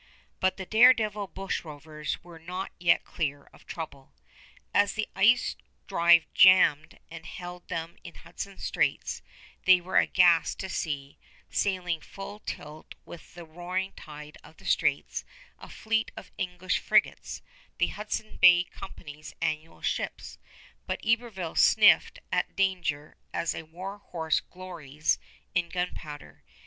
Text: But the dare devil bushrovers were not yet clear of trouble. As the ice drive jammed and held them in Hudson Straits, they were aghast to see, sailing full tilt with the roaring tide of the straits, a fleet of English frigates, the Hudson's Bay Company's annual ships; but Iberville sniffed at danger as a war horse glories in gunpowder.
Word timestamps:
But 0.39 0.57
the 0.57 0.65
dare 0.65 0.95
devil 0.95 1.27
bushrovers 1.27 2.17
were 2.23 2.39
not 2.39 2.71
yet 2.79 3.03
clear 3.03 3.43
of 3.53 3.67
trouble. 3.67 4.15
As 4.73 4.93
the 4.93 5.07
ice 5.15 5.55
drive 5.85 6.25
jammed 6.33 6.97
and 7.11 7.23
held 7.23 7.67
them 7.67 7.97
in 8.03 8.15
Hudson 8.15 8.57
Straits, 8.57 9.21
they 9.65 9.79
were 9.79 9.99
aghast 9.99 10.57
to 10.61 10.69
see, 10.69 11.19
sailing 11.51 12.01
full 12.01 12.39
tilt 12.39 12.95
with 13.05 13.35
the 13.35 13.45
roaring 13.45 13.91
tide 13.91 14.39
of 14.43 14.57
the 14.57 14.65
straits, 14.65 15.23
a 15.59 15.69
fleet 15.69 16.09
of 16.17 16.31
English 16.35 16.79
frigates, 16.79 17.43
the 17.77 17.89
Hudson's 17.89 18.39
Bay 18.39 18.63
Company's 18.63 19.35
annual 19.39 19.83
ships; 19.83 20.39
but 20.87 20.99
Iberville 21.05 21.53
sniffed 21.53 22.17
at 22.31 22.55
danger 22.55 23.17
as 23.35 23.53
a 23.53 23.61
war 23.67 23.99
horse 23.99 24.39
glories 24.39 25.19
in 25.53 25.69
gunpowder. 25.69 26.43